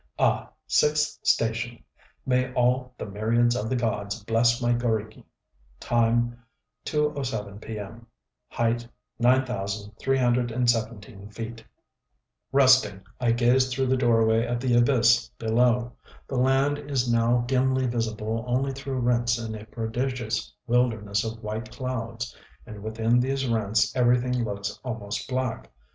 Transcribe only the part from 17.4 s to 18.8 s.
dimly visible only